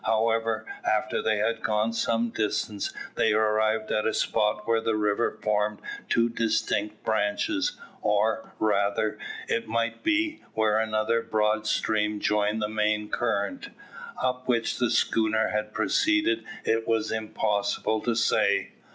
[0.03, 5.37] However, after they had gone some distance, they arrived at a spot where the river
[5.43, 12.67] formed two distinct branches, or, rather, it might be, where another broad stream joined the
[12.67, 13.69] main current.
[14.19, 18.71] Up which the schooner had proceeded it was impossible to say.